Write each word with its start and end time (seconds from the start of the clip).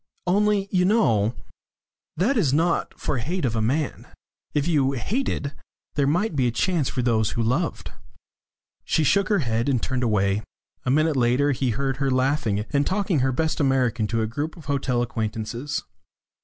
"Only 0.25 0.67
you 0.71 0.83
know 0.83 1.35
that 2.17 2.35
is 2.35 2.55
not 2.55 2.99
for 2.99 3.19
hate 3.19 3.45
of 3.45 3.55
a 3.55 3.61
man. 3.61 4.07
If 4.51 4.67
you 4.67 4.93
hated, 4.93 5.53
there 5.93 6.07
might 6.07 6.35
be 6.35 6.47
a 6.47 6.51
chance 6.51 6.89
for 6.89 7.03
those 7.03 7.33
who 7.37 7.43
loved." 7.43 7.91
She 8.83 9.03
shook 9.03 9.29
her 9.29 9.45
head 9.45 9.69
and 9.69 9.79
turned 9.79 10.01
away. 10.01 10.41
A 10.85 10.89
minute 10.89 11.15
later 11.15 11.51
he 11.51 11.69
heard 11.69 11.97
her 11.97 12.09
laughing, 12.09 12.65
and 12.73 12.87
talking 12.87 13.19
her 13.19 13.31
best 13.31 13.59
American 13.59 14.07
to 14.07 14.23
a 14.23 14.25
group 14.25 14.57
of 14.57 14.65
hotel 14.65 15.03
acquaintances. 15.03 15.83